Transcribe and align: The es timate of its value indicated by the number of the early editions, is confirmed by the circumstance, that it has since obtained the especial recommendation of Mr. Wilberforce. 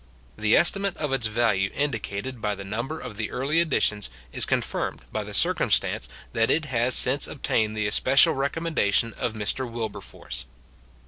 The 0.35 0.57
es 0.57 0.71
timate 0.71 0.97
of 0.97 1.13
its 1.13 1.27
value 1.27 1.69
indicated 1.75 2.41
by 2.41 2.55
the 2.55 2.63
number 2.63 2.99
of 2.99 3.17
the 3.17 3.29
early 3.29 3.59
editions, 3.59 4.09
is 4.33 4.47
confirmed 4.47 5.03
by 5.11 5.23
the 5.23 5.31
circumstance, 5.31 6.09
that 6.33 6.49
it 6.49 6.65
has 6.65 6.95
since 6.95 7.27
obtained 7.27 7.77
the 7.77 7.85
especial 7.85 8.33
recommendation 8.33 9.13
of 9.13 9.33
Mr. 9.33 9.69
Wilberforce. 9.71 10.47